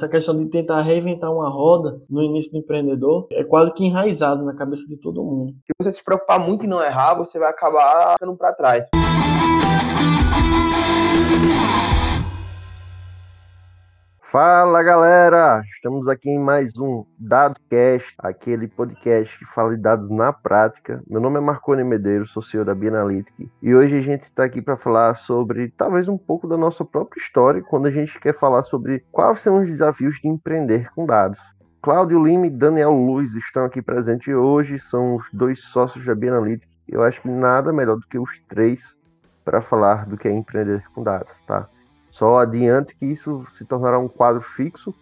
[0.00, 4.42] Essa questão de tentar reinventar uma roda no início do empreendedor é quase que enraizado
[4.42, 5.52] na cabeça de todo mundo.
[5.52, 8.88] Se você se preocupar muito em não errar, você vai acabar ficando para trás.
[14.30, 20.32] Fala galera, estamos aqui em mais um DadoCast, aquele podcast que fala de dados na
[20.32, 21.02] prática.
[21.08, 24.62] Meu nome é Marconi Medeiros, sou CEO da Bianalytic e hoje a gente está aqui
[24.62, 28.62] para falar sobre talvez um pouco da nossa própria história quando a gente quer falar
[28.62, 31.40] sobre quais são os desafios de empreender com dados.
[31.82, 36.70] Cláudio Lima e Daniel Luz estão aqui presentes hoje, são os dois sócios da Bianalytic.
[36.86, 38.94] Eu acho que nada melhor do que os três
[39.44, 41.68] para falar do que é empreender com dados, tá?
[42.10, 44.94] Só adiante que isso se tornará um quadro fixo,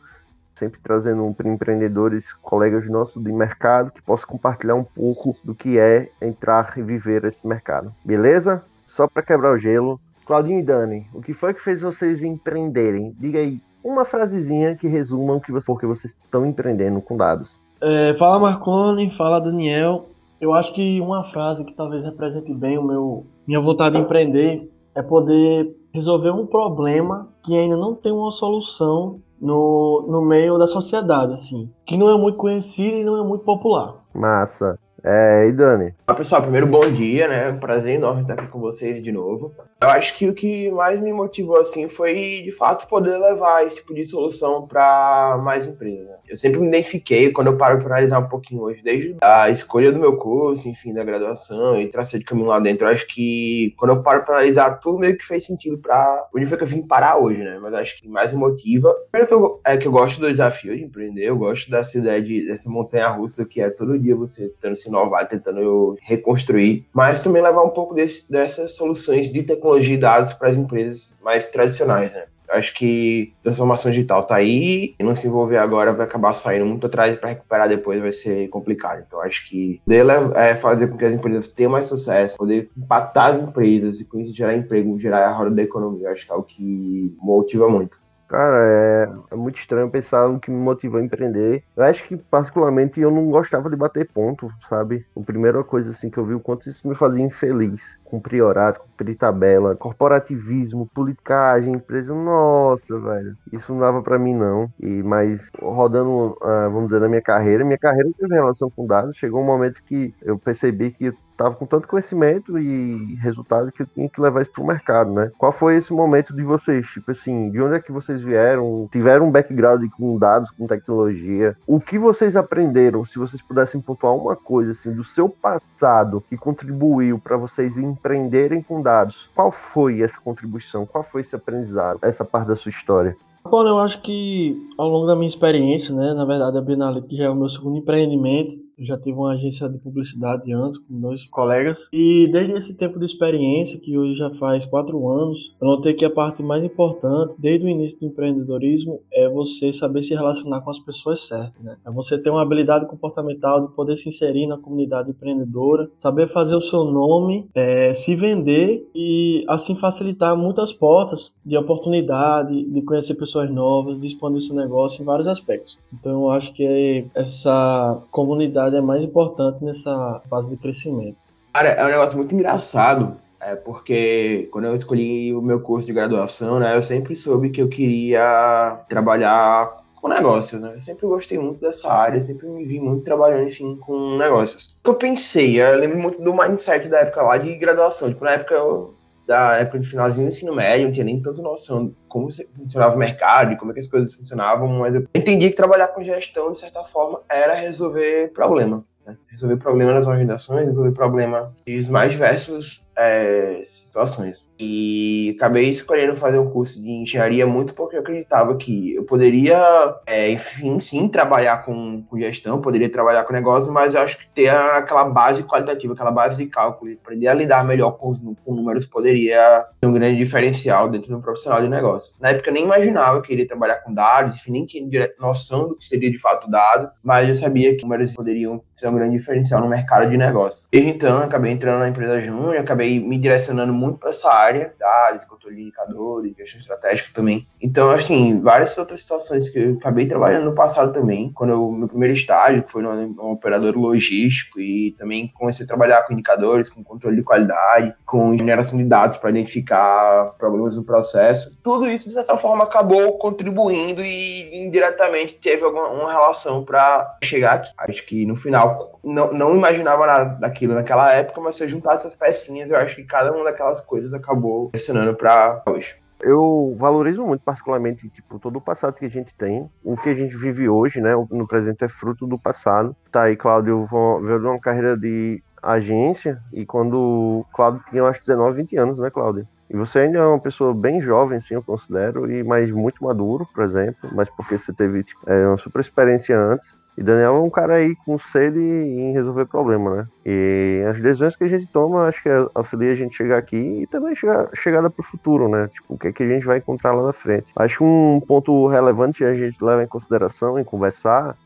[0.55, 5.79] sempre trazendo para empreendedores, colegas nossos de mercado, que possam compartilhar um pouco do que
[5.79, 7.95] é entrar e viver esse mercado.
[8.05, 8.63] Beleza?
[8.87, 10.01] Só para quebrar o gelo.
[10.27, 13.17] Claudinho e Dani, o que foi que fez vocês empreenderem?
[13.19, 17.59] Diga aí uma frasezinha que resuma o que vocês, porque vocês estão empreendendo com dados.
[17.81, 20.09] É, fala Marconi, fala Daniel.
[20.41, 24.71] Eu acho que uma frase que talvez represente bem o meu minha vontade de empreender
[24.95, 30.67] é poder resolver um problema que ainda não tem uma solução no, no meio da
[30.67, 34.05] sociedade, assim, que não é muito conhecido e não é muito popular.
[34.15, 34.79] Massa.
[35.05, 35.95] É, e Dani?
[36.07, 36.43] Olá, pessoal.
[36.43, 37.53] Primeiro, bom dia, né?
[37.53, 39.55] Prazer enorme estar aqui com vocês de novo.
[39.81, 43.77] Eu acho que o que mais me motivou, assim, foi, de fato, poder levar esse
[43.77, 46.05] tipo de solução para mais empresas.
[46.05, 46.15] Né?
[46.29, 49.93] Eu sempre me identifiquei, quando eu paro para analisar um pouquinho hoje, desde a escolha
[49.93, 53.73] do meu curso, enfim, da graduação e tracei de caminho lá dentro, eu acho que
[53.79, 56.69] quando eu paro para analisar, tudo meio que fez sentido para onde foi que eu
[56.69, 57.57] vim parar hoje, né?
[57.63, 58.93] Mas acho que mais me motiva.
[59.13, 62.21] Primeiro que eu, é que eu gosto do desafio de empreender, eu gosto dessa ideia
[62.21, 67.43] de, dessa montanha-russa que é todo dia você tendo se inovar, tentando reconstruir, mas também
[67.43, 72.13] levar um pouco desse, dessas soluções de tecnologia e dados para as empresas mais tradicionais,
[72.13, 72.25] né?
[72.51, 76.87] Acho que transformação digital tá aí e não se envolver agora vai acabar saindo muito
[76.87, 79.05] atrás para recuperar depois vai ser complicado.
[79.07, 83.27] Então acho que poder é fazer com que as empresas tenham mais sucesso, poder impactar
[83.27, 86.35] as empresas e com isso gerar emprego, gerar a roda da economia, acho que é
[86.35, 87.99] o que motiva muito.
[88.29, 91.65] Cara, é, é, muito estranho pensar no que me motivou a empreender.
[91.75, 95.07] Eu acho que, particularmente, eu não gostava de bater ponto, sabe?
[95.17, 97.99] A primeira coisa, assim, que eu vi o quanto isso me fazia infeliz.
[98.05, 102.15] Cumprir horário, cumprir tabela, corporativismo, politicagem, empresa.
[102.15, 103.35] Nossa, velho.
[103.51, 104.71] Isso não dava para mim, não.
[104.79, 109.17] E, mas, rodando, uh, vamos dizer, na minha carreira, minha carreira teve relação com dados.
[109.17, 113.87] Chegou um momento que eu percebi que tava com tanto conhecimento e resultado que eu
[113.87, 115.31] tinha que levar isso pro mercado, né?
[115.39, 116.85] Qual foi esse momento de vocês?
[116.89, 118.89] Tipo assim, de onde é que vocês vieram?
[118.91, 121.57] Tiveram um background com dados, com tecnologia?
[121.65, 123.05] O que vocês aprenderam?
[123.05, 128.61] Se vocês pudessem pontuar uma coisa assim do seu passado que contribuiu para vocês empreenderem
[128.61, 130.85] com dados, qual foi essa contribuição?
[130.85, 132.01] Qual foi esse aprendizado?
[132.03, 133.17] Essa parte da sua história?
[133.49, 137.27] Bom, eu acho que ao longo da minha experiência, né, na verdade a Bienal já
[137.27, 141.89] é o meu segundo empreendimento, já tive uma agência de publicidade antes com dois colegas.
[141.93, 146.05] E desde esse tempo de experiência, que hoje já faz quatro anos, eu notei que
[146.05, 150.71] a parte mais importante, desde o início do empreendedorismo, é você saber se relacionar com
[150.71, 151.63] as pessoas certas.
[151.63, 151.77] Né?
[151.85, 156.57] É você ter uma habilidade comportamental de poder se inserir na comunidade empreendedora, saber fazer
[156.57, 163.15] o seu nome, é, se vender e assim facilitar muitas portas de oportunidade, de conhecer
[163.15, 165.79] pessoas novas, de expandir seu negócio em vários aspectos.
[165.93, 171.17] Então eu acho que essa comunidade é mais importante nessa fase de crescimento.
[171.53, 175.93] Cara, é um negócio muito engraçado, é porque quando eu escolhi o meu curso de
[175.93, 180.73] graduação, né, eu sempre soube que eu queria trabalhar com negócios, né?
[180.75, 184.79] Eu sempre gostei muito dessa área, sempre me vi muito trabalhando, enfim, com negócios.
[184.79, 188.09] O que eu pensei, eu lembro muito do mindset da época lá de graduação.
[188.09, 188.95] Tipo, na época eu,
[189.29, 192.97] da época de finalzinho do ensino médio, não tinha nem tanta noção de como funcionava
[192.97, 196.03] o mercado, de como é que as coisas funcionavam, mas eu entendi que trabalhar com
[196.03, 198.83] gestão, de certa forma, era resolver problema.
[199.07, 199.19] Né?
[199.31, 204.48] Resolver problema nas organizações, resolver problema dos mais diversos é, situações.
[204.59, 209.59] E acabei escolhendo fazer um curso de engenharia muito porque eu acreditava que eu poderia,
[210.07, 214.29] é, enfim, sim, trabalhar com, com, gestão, poderia trabalhar com negócio, mas eu acho que
[214.31, 218.55] ter aquela base qualitativa, aquela base de cálculo, aprender a lidar melhor com, os, com
[218.55, 222.15] números poderia ser um grande diferencial dentro do profissional de negócio.
[222.21, 225.77] Na época eu nem imaginava que iria trabalhar com dados, enfim, nem tinha noção do
[225.77, 229.61] que seria de fato dado, mas eu sabia que números poderiam ser um grande diferencial
[229.61, 230.67] no mercado de negócio.
[230.71, 235.25] Desde então, acabei entrando na empresa Júnior, acabei me direcionando muito para essa área, dados,
[235.25, 237.47] controle de indicadores, gestão estratégica também.
[237.61, 241.89] Então, assim, várias outras situações que eu acabei trabalhando no passado também, quando eu, meu
[241.89, 247.17] primeiro estágio foi no operador logístico e também comecei a trabalhar com indicadores, com controle
[247.17, 251.59] de qualidade, com geração de dados para identificar problemas no processo.
[251.63, 257.71] Tudo isso, de certa forma, acabou contribuindo e indiretamente teve alguma relação para chegar aqui.
[257.79, 258.68] Acho que no final
[259.03, 262.97] não, não imaginava nada daquilo naquela época, mas se eu juntar essas pecinhas, eu acho
[262.97, 265.97] que cada uma daquelas coisas acabou pressionando para hoje.
[266.21, 269.71] Eu valorizo muito, particularmente, tipo, todo o passado que a gente tem.
[269.85, 271.13] O que a gente vive hoje, né?
[271.31, 272.95] No presente é fruto do passado.
[273.13, 273.89] Tá aí, Cláudio,
[274.21, 279.11] veio de uma carreira de agência e quando Cláudio tinha, acho, 19, 20 anos, né,
[279.11, 279.47] Cláudio?
[279.71, 283.47] E você ainda é uma pessoa bem jovem, sim, eu considero, e mais muito maduro,
[283.55, 286.77] por exemplo, mas porque você teve tipo, é, uma super experiência antes.
[286.99, 290.09] E Daniel é um cara aí com sede em resolver problema, né?
[290.27, 293.87] E as decisões que a gente toma, acho que auxilia a gente chegar aqui e
[293.87, 295.69] também chegar, chegada para o futuro, né?
[295.69, 297.47] Tipo, o que, é que a gente vai encontrar lá na frente.
[297.55, 301.37] Acho que um ponto relevante a gente leva em consideração em conversar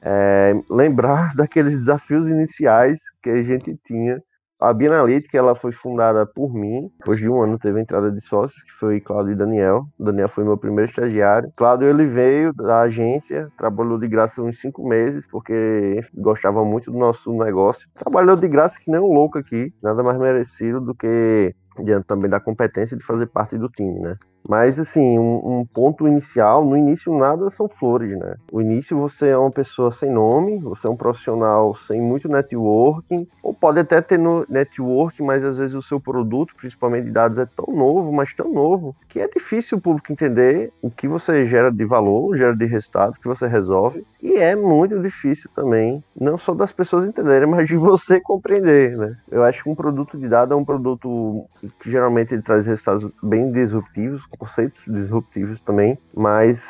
[0.00, 4.22] é lembrar daqueles desafios iniciais que a gente tinha
[4.58, 6.90] a Bianalytica ela foi fundada por mim.
[6.98, 9.86] Depois de um ano teve a entrada de sócios, que foi Claudio e Daniel.
[9.98, 11.52] O Daniel foi meu primeiro estagiário.
[11.56, 16.98] Claudio ele veio da agência, trabalhou de graça uns cinco meses, porque gostava muito do
[16.98, 17.88] nosso negócio.
[17.94, 21.54] Trabalhou de graça que nem um louco aqui, nada mais merecido do que
[21.84, 24.16] diante também da competência de fazer parte do time, né?
[24.48, 28.36] Mas, assim, um, um, ponto inicial, no início nada são flores, né?
[28.52, 33.26] O início você é uma pessoa sem nome, você é um profissional sem muito networking,
[33.42, 37.38] ou pode até ter no networking, mas às vezes o seu produto, principalmente de dados,
[37.38, 41.46] é tão novo, mas tão novo, que é difícil o público entender o que você
[41.46, 46.38] gera de valor, gera de resultado, que você resolve, e é muito difícil também, não
[46.38, 49.16] só das pessoas entenderem, mas de você compreender, né?
[49.30, 51.44] Eu acho que um produto de dados é um produto
[51.80, 56.62] que geralmente traz resultados bem disruptivos, conceitos disruptivos também, mas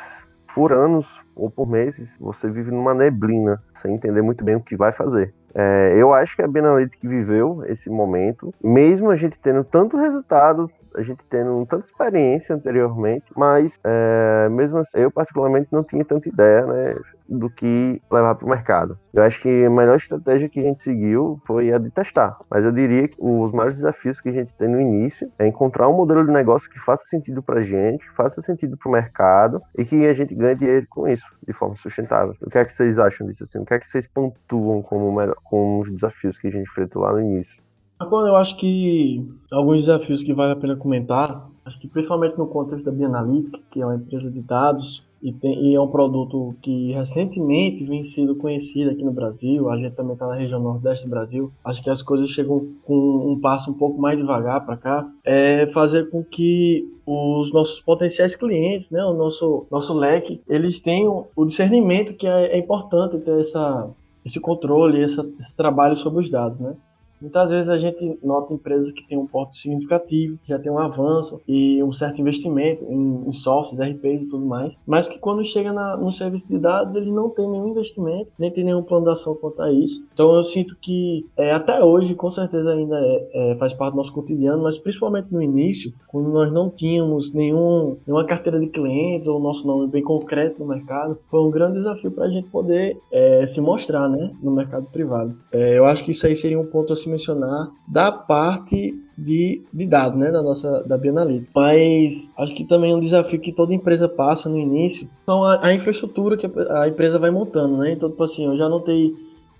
[0.53, 1.05] por anos
[1.35, 5.33] ou por meses você vive numa neblina, sem entender muito bem o que vai fazer.
[5.53, 10.69] É, eu acho que a Benalytic viveu esse momento, mesmo a gente tendo tanto resultado,
[10.97, 16.27] a gente tendo tanta experiência anteriormente, mas é, mesmo assim, eu particularmente não tinha tanta
[16.27, 16.95] ideia, né?
[17.27, 18.97] do que levar para o mercado.
[19.13, 22.37] Eu acho que a melhor estratégia que a gente seguiu foi a de testar.
[22.49, 25.89] Mas eu diria que os maiores desafios que a gente tem no início é encontrar
[25.89, 29.61] um modelo de negócio que faça sentido para a gente, faça sentido para o mercado
[29.77, 32.35] e que a gente ganhe dinheiro com isso, de forma sustentável.
[32.41, 33.43] O que é que vocês acham disso?
[33.43, 33.59] Assim?
[33.59, 37.13] O que é que vocês pontuam como, como os desafios que a gente enfrentou lá
[37.13, 37.66] no início?
[37.99, 42.45] Agora, eu acho que alguns desafios que vale a pena comentar, acho que principalmente no
[42.45, 46.55] contexto da Bianalytic, que é uma empresa de dados, e, tem, e, é um produto
[46.61, 49.67] que recentemente vem sendo conhecido aqui no Brasil.
[49.67, 51.51] A gente também está na região nordeste do Brasil.
[51.65, 55.11] Acho que as coisas chegam com um passo um pouco mais devagar para cá.
[55.25, 61.25] É fazer com que os nossos potenciais clientes, né, o nosso, nosso leque, eles tenham
[61.35, 63.89] o discernimento que é, é importante ter essa,
[64.23, 66.75] esse controle, essa, esse trabalho sobre os dados, né?
[67.21, 71.41] Muitas vezes a gente nota empresas que têm um porte significativo, já tem um avanço
[71.47, 75.73] e um certo investimento em, em softwares, RPs e tudo mais, mas que quando chega
[75.73, 79.11] na, no serviço de dados eles não têm nenhum investimento, nem tem nenhum plano de
[79.11, 80.05] ação quanto a isso.
[80.13, 83.97] Então eu sinto que é, até hoje, com certeza ainda é, é, faz parte do
[83.97, 89.27] nosso cotidiano, mas principalmente no início, quando nós não tínhamos nenhum, nenhuma carteira de clientes
[89.27, 92.97] ou nosso nome bem concreto no mercado, foi um grande desafio para a gente poder
[93.11, 95.35] é, se mostrar né, no mercado privado.
[95.51, 99.85] É, eu acho que isso aí seria um ponto assim mencionar da parte de, de
[99.85, 101.51] dados, né, da nossa da Bianalytics.
[101.55, 105.73] Mas acho que também um desafio que toda empresa passa no início são a, a
[105.73, 107.91] infraestrutura que a, a, empresa vai montando, né?
[107.91, 109.15] Então, tipo assim, eu já notei,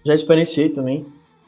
[0.05, 1.05] já experienciei também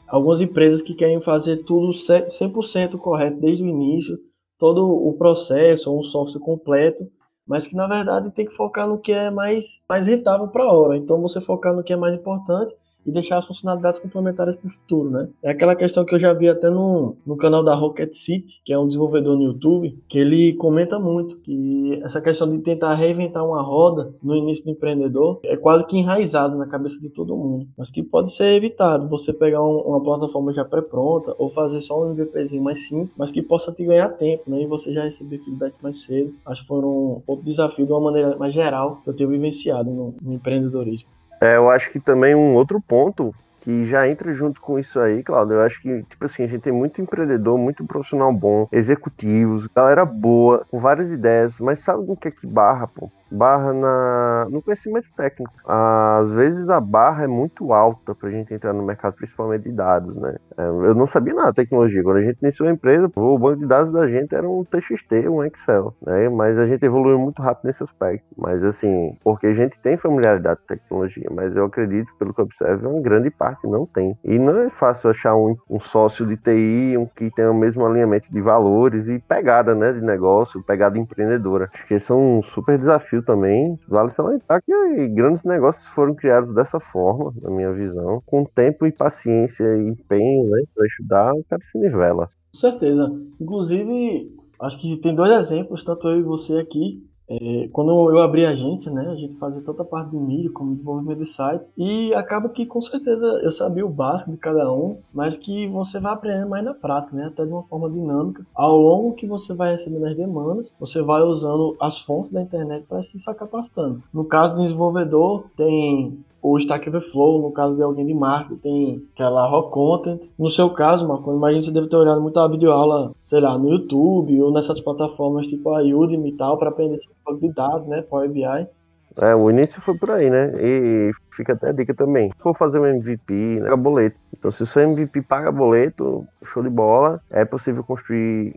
[0.08, 4.18] algumas empresas que querem fazer tudo 100% correto desde o início,
[4.58, 7.08] todo o processo, um software completo,
[7.46, 10.72] mas que na verdade tem que focar no que é mais, mais rentável para a
[10.72, 10.96] hora.
[10.96, 12.74] Então, você focar no que é mais importante
[13.06, 15.28] e deixar as funcionalidades complementares para o futuro, né?
[15.42, 18.72] É aquela questão que eu já vi até no, no canal da Rocket City, que
[18.72, 23.44] é um desenvolvedor no YouTube, que ele comenta muito que essa questão de tentar reinventar
[23.44, 27.66] uma roda no início do empreendedor é quase que enraizado na cabeça de todo mundo,
[27.76, 29.08] mas que pode ser evitado.
[29.08, 33.30] Você pegar um, uma plataforma já pré-pronta ou fazer só um MVPzinho mais simples, mas
[33.30, 34.62] que possa te ganhar tempo, né?
[34.62, 36.34] E você já receber feedback mais cedo.
[36.44, 40.14] Acho que foram outro desafio de uma maneira mais geral que eu tenho vivenciado no,
[40.20, 41.08] no empreendedorismo.
[41.40, 45.22] É, eu acho que também um outro ponto que já entra junto com isso aí,
[45.22, 45.56] Claudio.
[45.56, 50.04] Eu acho que, tipo assim, a gente tem muito empreendedor, muito profissional bom, executivos, galera
[50.04, 53.10] boa, com várias ideias, mas sabe o que é que barra, pô?
[53.30, 55.52] Barra na, no conhecimento técnico.
[55.66, 59.72] Às vezes a barra é muito alta para a gente entrar no mercado, principalmente de
[59.72, 60.36] dados, né?
[60.56, 62.02] É, eu não sabia nada de tecnologia.
[62.02, 65.28] Quando a gente iniciou a empresa, o banco de dados da gente era um TXT,
[65.28, 66.28] um Excel, né?
[66.28, 68.26] Mas a gente evoluiu muito rápido nesse aspecto.
[68.36, 72.44] Mas assim, porque a gente tem familiaridade com tecnologia, mas eu acredito, pelo que eu
[72.44, 74.16] observo, uma grande parte não tem.
[74.24, 77.86] E não é fácil achar um, um sócio de TI um que tenha o mesmo
[77.86, 81.70] alinhamento de valores e pegada, né, de negócio, pegada empreendedora.
[81.72, 82.78] Acho que é um super
[83.20, 83.78] desafio também.
[83.88, 88.92] Vale salientar que grandes negócios foram criados dessa forma, na minha visão, com tempo e
[88.92, 92.28] paciência e empenho, né, para estudar, o cara se nivela.
[92.52, 93.10] Com certeza.
[93.40, 98.44] Inclusive, acho que tem dois exemplos, tanto eu e você aqui, é, quando eu abri
[98.44, 102.12] a agência, né, a gente fazia tanta parte de mídia como desenvolvimento de site e
[102.14, 106.12] acaba que com certeza eu sabia o básico de cada um, mas que você vai
[106.12, 108.44] aprendendo mais na prática, né, até de uma forma dinâmica.
[108.52, 112.84] Ao longo que você vai recebendo as demandas, você vai usando as fontes da internet
[112.88, 114.02] para se capacitando.
[114.12, 119.46] No caso do desenvolvedor, tem o Stack Overflow, no caso de alguém de marketing, aquela
[119.46, 120.28] Rock Content.
[120.38, 123.70] No seu caso, Marco, imagino que você deve ter olhado muita videoaula, sei lá, no
[123.70, 128.02] YouTube ou nessas plataformas tipo a Udemy e tal, para aprender sobre de dados, né,
[128.02, 128.68] Power BI.
[129.16, 130.52] É, o início foi por aí, né?
[130.58, 132.30] E fica até a dica também.
[132.30, 134.16] Se for fazer um MVP, paga boleto.
[134.32, 138.54] Então, se o seu MVP paga boleto, show de bola, é possível construir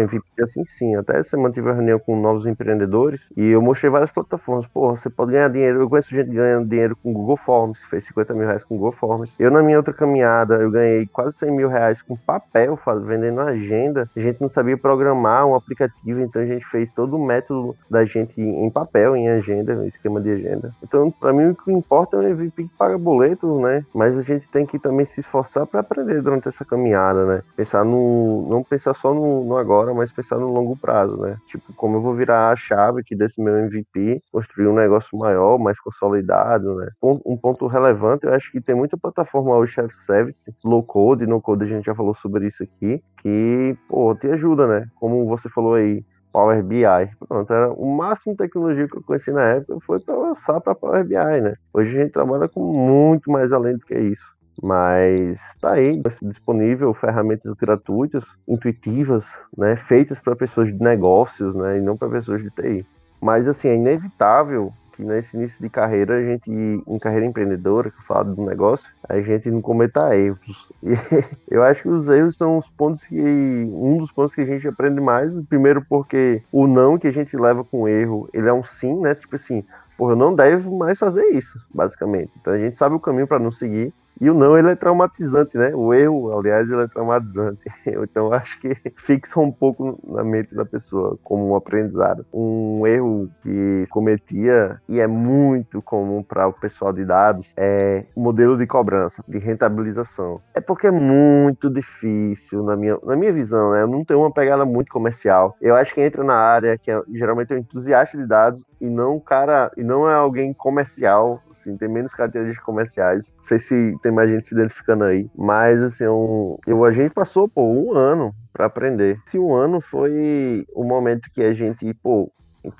[0.00, 0.94] MVP assim sim.
[0.96, 4.66] Até semana tive uma reunião com novos empreendedores e eu mostrei várias plataformas.
[4.66, 5.80] Pô, você pode ganhar dinheiro.
[5.80, 9.36] Eu conheço gente ganhando dinheiro com Google Forms, fez 50 mil reais com Google Forms.
[9.38, 13.40] Eu, na minha outra caminhada, eu ganhei quase 100 mil reais com papel, faz, vendendo
[13.40, 14.08] agenda.
[14.16, 18.04] A gente não sabia programar um aplicativo, então a gente fez todo o método da
[18.04, 20.74] gente em papel, em agenda, esquema de agenda.
[20.82, 23.84] Então, para mim, o que importa é o MVP que paga boleto, né?
[23.94, 27.42] Mas a gente tem que também se esforçar para aprender durante essa caminhada, né?
[27.56, 28.46] Pensar no.
[28.48, 31.36] Não pensar só no, no agora agora, mas pensar no longo prazo, né?
[31.46, 35.58] Tipo, como eu vou virar a chave aqui desse meu MVP, construir um negócio maior,
[35.58, 36.88] mais consolidado, né?
[37.02, 41.64] Um, ponto relevante, eu acho que tem muita plataforma hoje self-service, low code, no code,
[41.64, 44.86] a gente já falou sobre isso aqui, que, pô, te ajuda, né?
[44.94, 46.84] Como você falou aí, Power BI.
[47.28, 50.74] Pronto, era o máximo de tecnologia que eu conheci na época foi para lançar para
[50.74, 51.54] Power BI, né?
[51.74, 54.32] Hoje a gente trabalha com muito mais além do que isso.
[54.60, 61.80] Mas está aí disponível ferramentas gratuitas, intuitivas, né, feitas para pessoas de negócios, né, e
[61.80, 62.86] não para pessoas de TI.
[63.20, 67.98] Mas assim, é inevitável que nesse início de carreira, a gente, em carreira empreendedora, que
[67.98, 70.70] eu falo do negócio, a gente não cometa erros.
[70.82, 73.20] E eu acho que os erros são os pontos que.
[73.20, 75.34] Um dos pontos que a gente aprende mais.
[75.46, 79.14] Primeiro, porque o não que a gente leva com erro, ele é um sim, né?
[79.14, 79.64] Tipo assim,
[79.96, 82.30] porra, eu não devo mais fazer isso, basicamente.
[82.40, 83.92] Então a gente sabe o caminho para não seguir.
[84.20, 85.74] E o não, ele é traumatizante, né?
[85.74, 87.60] O erro, aliás, ele é traumatizante.
[88.12, 92.24] Então, acho que fixa um pouco na mente da pessoa como um aprendizado.
[92.32, 98.20] Um erro que cometia, e é muito comum para o pessoal de dados, é o
[98.20, 100.40] modelo de cobrança, de rentabilização.
[100.54, 103.82] É porque é muito difícil, na minha, na minha visão, né?
[103.82, 105.56] Eu não tenho uma pegada muito comercial.
[105.60, 108.88] Eu acho que entra na área que é, geralmente é um entusiasta de dados e
[108.88, 113.34] não um cara, e não é alguém comercial assim, tem menos características comerciais.
[113.36, 117.12] Não sei se tem mais gente se identificando aí, mas assim, um, eu, a gente
[117.12, 119.18] passou, pô, um ano para aprender.
[119.26, 122.30] Esse um ano foi o momento que a gente, pô,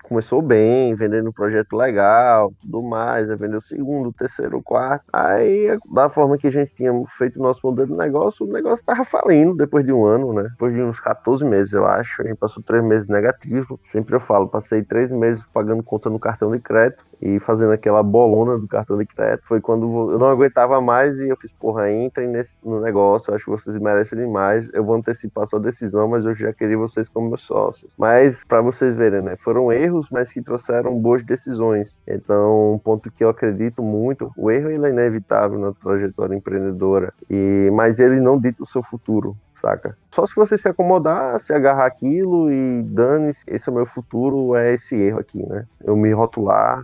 [0.02, 4.62] começou bem, vendendo um projeto legal, tudo mais, aí vendeu o segundo, o terceiro, o
[4.62, 5.04] quarto.
[5.12, 8.84] Aí, da forma que a gente tinha feito o nosso modelo de negócio, o negócio
[8.84, 10.44] tava falindo depois de um ano, né?
[10.50, 12.22] Depois de uns 14 meses, eu acho.
[12.22, 13.80] A gente passou três meses negativo.
[13.84, 18.02] Sempre eu falo, passei três meses pagando conta no cartão de crédito e fazendo aquela
[18.02, 19.46] bolona do cartão de crédito.
[19.46, 23.36] Foi quando eu não aguentava mais e eu fiz, porra, entrem nesse, no negócio, eu
[23.36, 24.68] acho que vocês merecem demais.
[24.72, 27.94] Eu vou antecipar sua decisão, mas eu já queria vocês como meus sócios.
[27.96, 29.36] Mas, para vocês verem, né?
[29.36, 32.00] Foram erros, mas que trouxeram boas decisões.
[32.06, 37.12] Então, um ponto que eu acredito muito, o erro ele é inevitável na trajetória empreendedora,
[37.28, 39.36] e mas ele não dita o seu futuro.
[39.54, 39.96] Saca?
[40.10, 44.56] Só se você se acomodar, se agarrar aquilo e dane-se, esse é o meu futuro,
[44.56, 45.64] é esse erro aqui, né?
[45.84, 46.82] Eu me rotular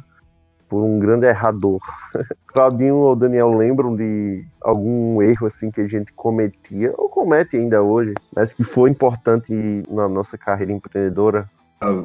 [0.69, 1.81] por um grande errador.
[2.47, 7.83] Claudinho ou Daniel lembram de algum erro assim que a gente cometia, ou comete ainda
[7.83, 11.49] hoje, mas que foi importante na nossa carreira empreendedora?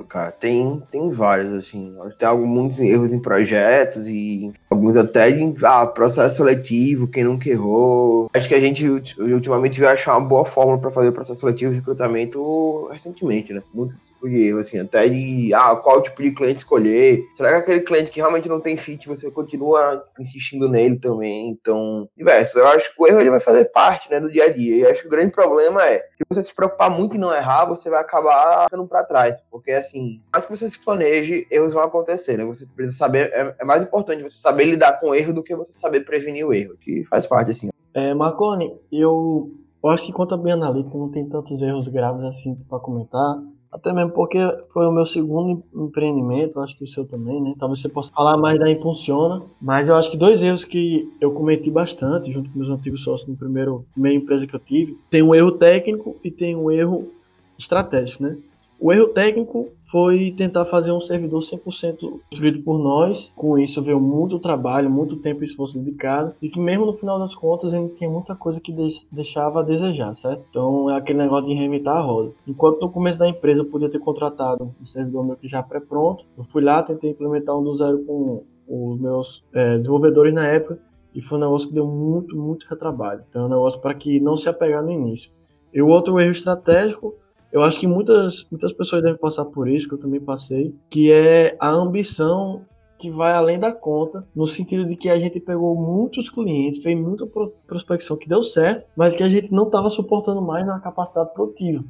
[0.08, 1.96] Cara, tem, tem vários, assim.
[2.18, 8.30] Tem alguns erros em projetos e alguns até em ah, processo seletivo, quem nunca errou.
[8.34, 11.72] Acho que a gente ultimamente veio achar uma boa fórmula para fazer o processo seletivo
[11.72, 13.62] e recrutamento recentemente, né?
[13.74, 17.24] Muitos tipos de erro, assim, até de ah, qual tipo de cliente escolher.
[17.36, 21.50] Será que aquele cliente que realmente não tem fit, você continua insistindo nele também?
[21.50, 22.56] Então, diversos.
[22.56, 24.76] Eu acho que o erro ele vai fazer parte né, do dia a dia.
[24.76, 27.66] E acho que o grande problema é que você se preocupar muito em não errar,
[27.66, 31.84] você vai acabar ficando para trás porque assim, mais que você se planeje, erros vão
[31.84, 32.46] acontecer, né?
[32.46, 35.56] Você precisa saber, é, é mais importante você saber lidar com o erro do que
[35.56, 37.70] você saber prevenir o erro, que faz parte, assim.
[37.94, 39.52] É, Marconi, eu,
[39.84, 43.42] eu acho que quanto a bem analítica não tem tantos erros graves assim para comentar,
[43.74, 44.38] até mesmo porque
[44.72, 47.56] foi o meu segundo empreendimento, acho que o seu também, né?
[47.58, 51.32] Talvez você possa falar mais da Impulsiona, mas eu acho que dois erros que eu
[51.32, 55.24] cometi bastante junto com meus antigos sócios no primeiro meio empresa que eu tive, tem
[55.24, 57.12] um erro técnico e tem um erro
[57.58, 58.38] estratégico, né?
[58.84, 63.32] O erro técnico foi tentar fazer um servidor 100% construído por nós.
[63.34, 66.36] Com isso veio muito trabalho, muito tempo e esforço dedicado.
[66.42, 68.76] E que mesmo no final das contas gente tinha muita coisa que
[69.10, 70.44] deixava a desejar, certo?
[70.50, 72.34] Então é aquele negócio de reinventar a roda.
[72.46, 76.28] Enquanto no começo da empresa eu podia ter contratado um servidor meu que já pré-pronto,
[76.38, 80.78] eu fui lá, tentei implementar um do zero com os meus é, desenvolvedores na época.
[81.16, 83.24] E foi um negócio que deu muito, muito retrabalho.
[83.30, 85.32] Então é um negócio para que não se apegar no início.
[85.74, 87.16] E o outro erro estratégico
[87.54, 91.12] eu acho que muitas, muitas pessoas devem passar por isso, que eu também passei, que
[91.12, 92.66] é a ambição
[92.98, 96.98] que vai além da conta, no sentido de que a gente pegou muitos clientes, fez
[97.00, 97.28] muita
[97.68, 101.84] prospecção que deu certo, mas que a gente não estava suportando mais na capacidade produtiva.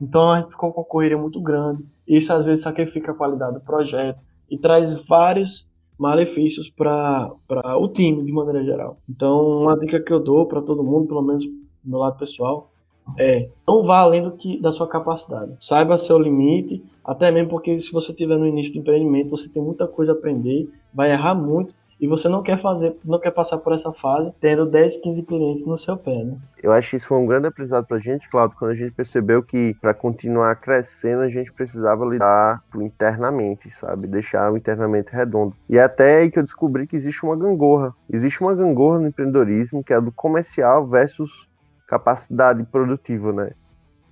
[0.00, 1.84] Então a gente ficou com uma correria muito grande.
[2.06, 7.34] Isso às vezes sacrifica a qualidade do projeto e traz vários malefícios para
[7.80, 8.98] o time de maneira geral.
[9.08, 12.70] Então, uma dica que eu dou para todo mundo, pelo menos do meu lado pessoal,
[13.16, 15.52] é, não vá além do que da sua capacidade.
[15.60, 19.62] Saiba seu limite, até mesmo porque se você estiver no início do empreendimento, você tem
[19.62, 23.58] muita coisa a aprender, vai errar muito e você não quer fazer, não quer passar
[23.58, 26.36] por essa fase tendo 10, 15 clientes no seu pé, né?
[26.62, 29.42] Eu acho que isso foi um grande aprendizado pra gente, Claudio, quando a gente percebeu
[29.42, 34.06] que para continuar crescendo a gente precisava lidar internamente, sabe?
[34.06, 35.54] Deixar o internamente redondo.
[35.68, 37.94] E é até aí que eu descobri que existe uma gangorra.
[38.10, 41.47] Existe uma gangorra no empreendedorismo que é do comercial versus
[41.88, 43.50] capacidade produtiva, né?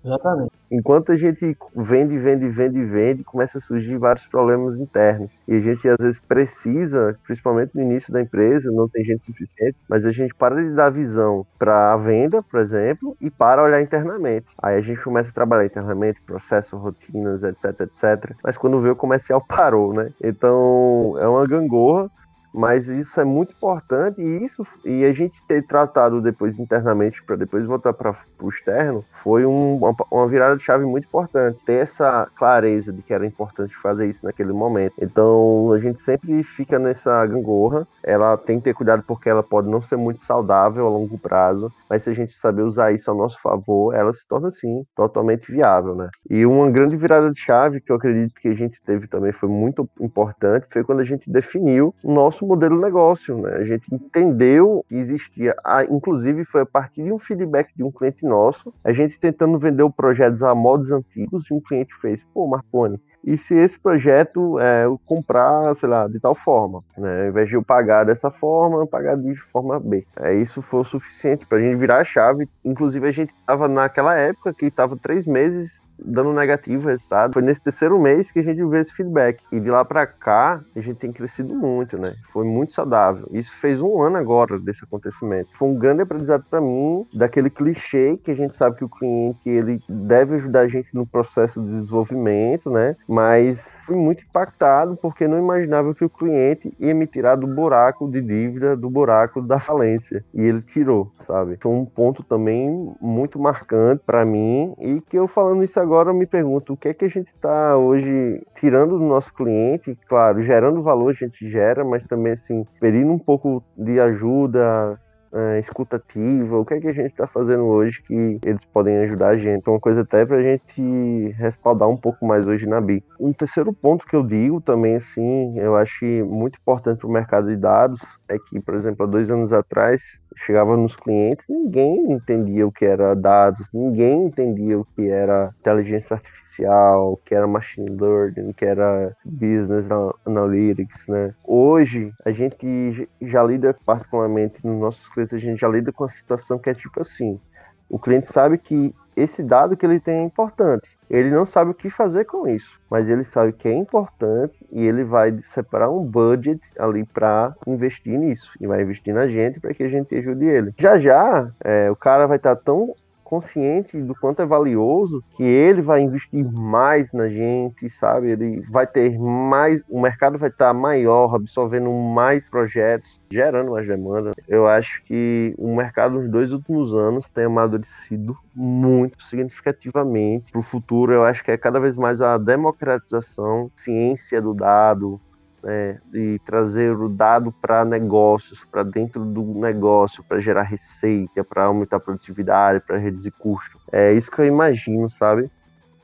[0.06, 0.52] Exatamente.
[0.70, 5.38] Enquanto a gente vende, vende, vende, vende, começa a surgir vários problemas internos.
[5.48, 9.76] E a gente às vezes precisa, principalmente no início da empresa, não tem gente suficiente,
[9.88, 13.82] mas a gente para de dar visão para a venda, por exemplo, e para olhar
[13.82, 14.46] internamente.
[14.62, 18.36] Aí a gente começa a trabalhar internamente, processo, rotinas, etc, etc.
[18.44, 20.12] Mas quando vê o comercial parou, né?
[20.22, 22.08] Então é uma gangorra
[22.56, 27.36] mas isso é muito importante e isso e a gente ter tratado depois internamente para
[27.36, 29.78] depois voltar para o externo foi um,
[30.10, 31.62] uma, virada de chave muito importante.
[31.66, 34.94] Ter essa clareza de que era importante fazer isso naquele momento.
[34.98, 37.86] Então a gente sempre fica nessa gangorra.
[38.02, 41.70] Ela tem que ter cuidado porque ela pode não ser muito saudável a longo prazo
[41.88, 45.50] mas se a gente saber usar isso a nosso favor ela se torna sim totalmente
[45.50, 46.08] viável né?
[46.28, 49.48] E uma grande virada de chave que eu acredito que a gente teve também foi
[49.48, 53.56] muito importante foi quando a gente definiu o nosso modelo de negócio, né?
[53.56, 55.54] A gente entendeu que existia,
[55.90, 59.82] inclusive foi a partir de um feedback de um cliente nosso, a gente tentando vender
[59.82, 64.58] o projeto a modos antigos, e um cliente fez, pô, Marconi, e se esse projeto
[64.60, 67.22] é, eu comprar, sei lá, de tal forma, né?
[67.22, 70.06] Ao invés de eu pagar dessa forma, eu pagar de forma B.
[70.16, 72.48] É, isso foi o suficiente para a gente virar a chave.
[72.64, 77.32] Inclusive, a gente estava naquela época que estava três meses dando negativo o resultado.
[77.32, 79.42] Foi nesse terceiro mês que a gente viu esse feedback.
[79.50, 82.14] E de lá para cá, a gente tem crescido muito, né?
[82.30, 83.26] Foi muito saudável.
[83.32, 85.48] Isso fez um ano agora desse acontecimento.
[85.58, 89.48] Foi um grande aprendizado para mim daquele clichê que a gente sabe que o cliente
[89.48, 92.96] ele deve ajudar a gente no processo de desenvolvimento, né?
[93.08, 98.10] Mas fui muito impactado porque não imaginava que o cliente ia me tirar do buraco
[98.10, 100.24] de dívida, do buraco da falência.
[100.34, 101.58] E ele tirou, sabe?
[101.60, 106.14] Foi um ponto também muito marcante para mim e que eu falando isso agora eu
[106.14, 110.42] me pergunto o que é que a gente está hoje tirando do nosso cliente, claro,
[110.42, 115.00] gerando valor a gente gera, mas também assim, pedindo um pouco de ajuda,
[115.32, 119.28] uh, escutativa, o que é que a gente está fazendo hoje que eles podem ajudar
[119.28, 119.58] a gente.
[119.58, 123.02] Então, uma coisa até para a gente respaldar um pouco mais hoje na BI.
[123.18, 127.48] Um terceiro ponto que eu digo também, assim, eu acho muito importante para o mercado
[127.48, 132.66] de dados é que, por exemplo, há dois anos atrás, chegava nos clientes, ninguém entendia
[132.66, 137.90] o que era dados, ninguém entendia o que era inteligência artificial, o que era machine
[137.90, 139.86] learning, que era business
[140.24, 141.34] analytics, né?
[141.44, 146.08] Hoje, a gente já lida particularmente nos nossos clientes, a gente já lida com a
[146.08, 147.40] situação que é tipo assim,
[147.88, 150.88] o cliente sabe que esse dado que ele tem é importante.
[151.08, 154.84] Ele não sabe o que fazer com isso, mas ele sabe que é importante e
[154.84, 159.72] ele vai separar um budget ali para investir nisso e vai investir na gente para
[159.72, 160.74] que a gente ajude ele.
[160.76, 162.94] Já já, é, o cara vai estar tá tão
[163.26, 168.30] consciente do quanto é valioso, que ele vai investir mais na gente, sabe?
[168.30, 174.30] Ele vai ter mais, o mercado vai estar maior, absorvendo mais projetos, gerando mais demanda.
[174.46, 180.52] Eu acho que o mercado nos dois últimos anos tem amadurecido muito significativamente.
[180.52, 185.20] Para o futuro, eu acho que é cada vez mais a democratização, ciência do dado,
[185.62, 191.64] né, de trazer o dado para negócios, para dentro do negócio, para gerar receita, para
[191.64, 193.78] aumentar a produtividade, para reduzir custo.
[193.90, 195.50] É isso que eu imagino, sabe?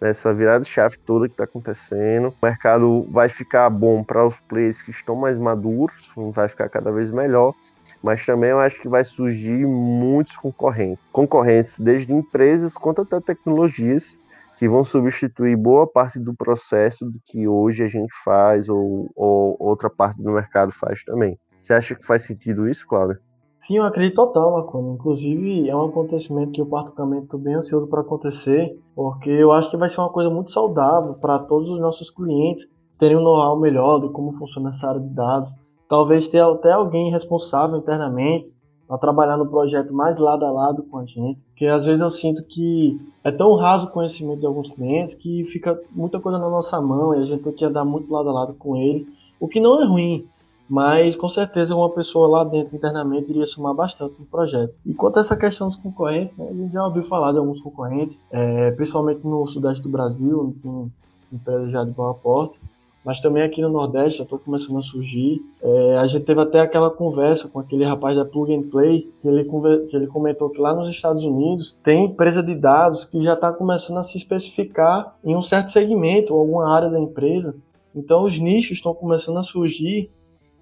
[0.00, 2.34] Nessa virada chave toda que está acontecendo.
[2.42, 6.90] O mercado vai ficar bom para os players que estão mais maduros, vai ficar cada
[6.90, 7.54] vez melhor.
[8.02, 11.08] Mas também eu acho que vai surgir muitos concorrentes.
[11.12, 14.18] Concorrentes desde empresas quanto até tecnologias
[14.62, 19.56] que vão substituir boa parte do processo do que hoje a gente faz ou, ou
[19.58, 21.36] outra parte do mercado faz também.
[21.60, 23.18] Você acha que faz sentido isso, Cláudio?
[23.58, 24.90] Sim, eu acredito total, Marconi.
[24.90, 29.68] Inclusive, é um acontecimento que eu particularmente estou bem ansioso para acontecer, porque eu acho
[29.68, 32.64] que vai ser uma coisa muito saudável para todos os nossos clientes
[32.96, 35.52] terem um know-how melhor de como funciona essa área de dados.
[35.88, 38.54] Talvez ter até alguém responsável internamente
[38.92, 42.10] a trabalhar no projeto mais lado a lado com a gente, porque às vezes eu
[42.10, 46.50] sinto que é tão raso o conhecimento de alguns clientes que fica muita coisa na
[46.50, 49.06] nossa mão e a gente tem que andar muito lado a lado com ele,
[49.40, 50.26] o que não é ruim,
[50.68, 54.74] mas com certeza uma pessoa lá dentro internamente iria somar bastante no projeto.
[54.84, 57.60] E quanto a essa questão dos concorrentes, né, a gente já ouviu falar de alguns
[57.60, 60.92] concorrentes, é, principalmente no sudeste do Brasil, tem
[61.32, 62.60] empresas já de bom porte,
[63.04, 65.40] mas também aqui no Nordeste já estou começando a surgir.
[65.60, 69.28] É, a gente teve até aquela conversa com aquele rapaz da Plug and Play, que
[69.28, 69.44] ele,
[69.88, 73.52] que ele comentou que lá nos Estados Unidos tem empresa de dados que já está
[73.52, 77.56] começando a se especificar em um certo segmento ou alguma área da empresa.
[77.94, 80.10] Então os nichos estão começando a surgir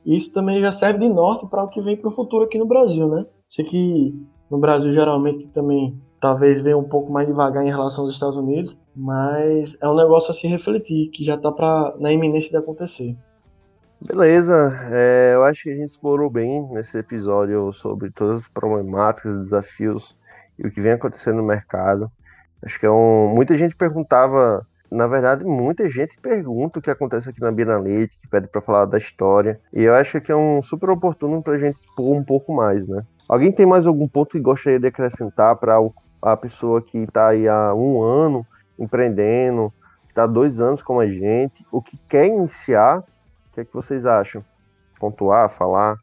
[0.05, 2.59] e isso também já serve de norte para o que vem para o futuro aqui
[2.59, 3.27] no Brasil, né?
[3.49, 4.15] Sei que
[4.51, 8.77] no Brasil geralmente também talvez venha um pouco mais devagar em relação aos Estados Unidos,
[8.95, 11.53] mas é um negócio a se refletir, que já está
[11.99, 13.17] na iminência de acontecer.
[14.01, 19.39] Beleza, é, eu acho que a gente explorou bem nesse episódio sobre todas as problemáticas,
[19.39, 20.17] desafios
[20.59, 22.11] e o que vem acontecendo no mercado.
[22.65, 23.29] Acho que é um.
[23.29, 28.29] Muita gente perguntava, na verdade, muita gente pergunta o que acontece aqui na Bienalete, que
[28.29, 29.61] pede para falar da história.
[29.73, 32.87] E eu acho que é um super oportuno para a gente expor um pouco mais,
[32.89, 33.03] né?
[33.29, 35.77] Alguém tem mais algum ponto que gostaria de acrescentar para
[36.23, 38.47] a pessoa que está aí há um ano
[38.81, 39.73] empreendendo,
[40.05, 43.73] que está dois anos com a gente, o que quer iniciar, o que é que
[43.73, 44.45] vocês acham?
[44.99, 45.97] Pontuar, falar?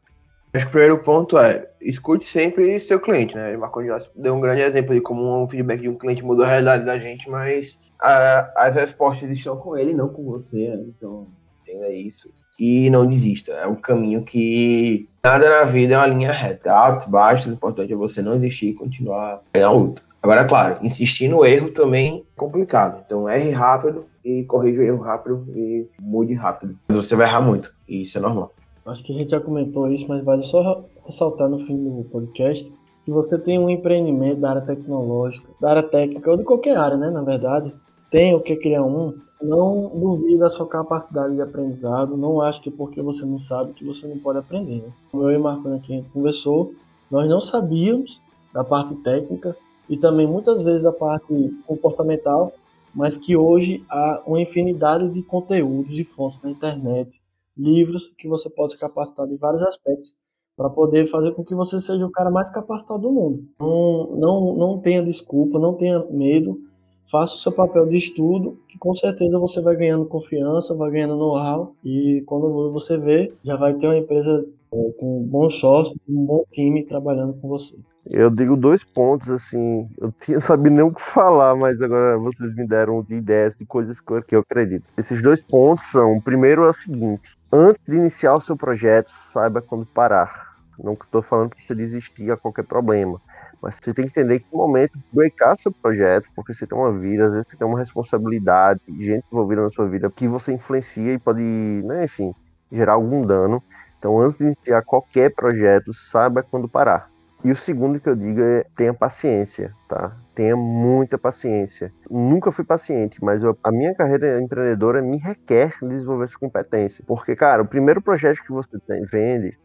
[0.52, 3.54] Acho que o primeiro ponto é escute sempre seu cliente, né?
[3.54, 3.80] O Marco
[4.16, 6.98] deu um grande exemplo de como um feedback de um cliente mudou a realidade da
[6.98, 10.84] gente, mas a, as respostas estão com ele, não com você, né?
[10.88, 11.26] Então,
[11.62, 12.32] entenda isso.
[12.58, 13.52] E não desista.
[13.52, 16.72] É um caminho que nada na vida é uma linha reta.
[16.72, 20.02] Alto, baixo, o importante é você não desistir e continuar na luta.
[20.28, 23.02] Agora, claro, insistir no erro também é complicado.
[23.06, 26.76] Então, erre rápido e corrija o erro rápido e mude rápido.
[26.90, 28.52] Você vai errar muito, e isso é normal.
[28.84, 32.70] Acho que a gente já comentou isso, mas vale só ressaltar no fim do podcast
[33.06, 36.98] que você tem um empreendimento da área tecnológica, da área técnica ou de qualquer área,
[36.98, 37.08] né?
[37.08, 37.72] Na verdade,
[38.10, 39.14] tem o que criar um.
[39.40, 42.18] Não duvide da sua capacidade de aprendizado.
[42.18, 44.82] Não acho que porque você não sabe que você não pode aprender.
[44.82, 44.92] Né?
[45.14, 46.74] Eu e Marco aqui conversou,
[47.10, 48.20] nós não sabíamos
[48.52, 49.56] da parte técnica
[49.88, 51.32] e também muitas vezes a parte
[51.66, 52.52] comportamental,
[52.94, 57.20] mas que hoje há uma infinidade de conteúdos e fontes na internet,
[57.56, 60.16] livros que você pode se capacitar em vários aspectos
[60.56, 63.44] para poder fazer com que você seja o cara mais capacitado do mundo.
[63.60, 66.58] Não, não, não tenha desculpa, não tenha medo,
[67.06, 71.16] faça o seu papel de estudo, que com certeza você vai ganhando confiança, vai ganhando
[71.16, 76.24] know-how e quando você vê, já vai ter uma empresa é, com bons sócios, um
[76.24, 77.76] bom time trabalhando com você.
[78.06, 82.54] Eu digo dois pontos, assim, eu tinha sabido nem o que falar, mas agora vocês
[82.54, 84.84] me deram de ideias de coisas que eu acredito.
[84.96, 89.10] Esses dois pontos são, o primeiro é o seguinte, antes de iniciar o seu projeto,
[89.10, 90.56] saiba quando parar.
[90.78, 93.20] Não estou falando para você desistir a qualquer problema,
[93.60, 96.92] mas você tem que entender que no momento breakar seu projeto, porque você tem uma
[96.92, 101.14] vida, às vezes você tem uma responsabilidade, gente envolvida na sua vida que você influencia
[101.14, 102.32] e pode, né, enfim,
[102.70, 103.62] gerar algum dano.
[103.98, 107.10] Então, antes de iniciar qualquer projeto, saiba quando parar
[107.44, 110.16] e o segundo que eu digo é tenha paciência, tá?
[110.34, 111.92] Tenha muita paciência.
[112.10, 117.04] Nunca fui paciente, mas eu, a minha carreira empreendedora me requer desenvolver essa competência.
[117.06, 119.56] Porque, cara, o primeiro projeto que você tem, vende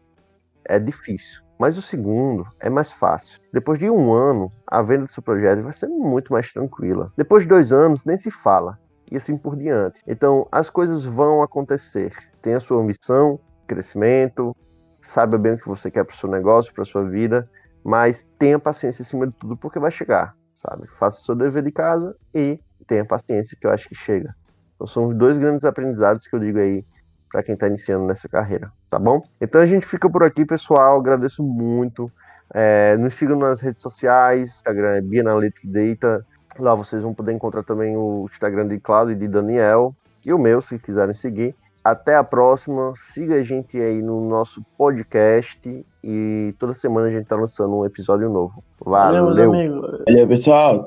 [0.64, 1.42] é difícil.
[1.58, 3.40] Mas o segundo é mais fácil.
[3.52, 7.12] Depois de um ano, a venda do seu projeto vai ser muito mais tranquila.
[7.16, 8.78] Depois de dois anos, nem se fala.
[9.10, 10.00] E assim por diante.
[10.06, 12.12] Então, as coisas vão acontecer.
[12.40, 14.56] Tenha sua ambição, crescimento,
[15.02, 17.48] saiba bem o que você quer para o seu negócio, para sua vida
[17.84, 20.34] mas tenha paciência acima de tudo, porque vai chegar.
[20.54, 20.86] sabe?
[20.98, 24.34] Faça o seu dever de casa e tenha paciência, que eu acho que chega.
[24.74, 26.84] Então são os dois grandes aprendizados que eu digo aí
[27.30, 29.22] para quem está iniciando nessa carreira, tá bom?
[29.40, 30.98] Então a gente fica por aqui, pessoal.
[30.98, 32.10] Agradeço muito.
[32.52, 36.24] É, nos sigam nas redes sociais, Instagram é Bianalytics Data.
[36.58, 39.94] Lá vocês vão poder encontrar também o Instagram de Cláudio e de Daniel
[40.24, 41.54] e o meu, se quiserem seguir.
[41.84, 42.94] Até a próxima.
[42.96, 47.84] Siga a gente aí no nosso podcast e toda semana a gente tá lançando um
[47.84, 48.64] episódio novo.
[48.80, 50.02] Valeu, Valeu, meus amigos.
[50.06, 50.82] Valeu, pessoal.